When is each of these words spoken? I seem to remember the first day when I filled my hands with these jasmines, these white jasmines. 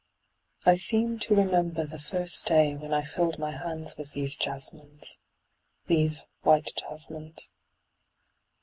I 0.65 0.77
seem 0.77 1.19
to 1.19 1.35
remember 1.35 1.85
the 1.85 1.99
first 1.99 2.47
day 2.47 2.73
when 2.75 2.91
I 2.91 3.03
filled 3.03 3.37
my 3.37 3.51
hands 3.51 3.97
with 3.99 4.13
these 4.13 4.35
jasmines, 4.35 5.19
these 5.85 6.25
white 6.41 6.71
jasmines. 6.75 7.53